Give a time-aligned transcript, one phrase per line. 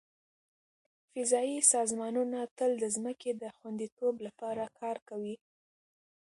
[1.11, 5.35] فضایي سازمانونه تل د ځمکې د خوندیتوب لپاره کار کوي.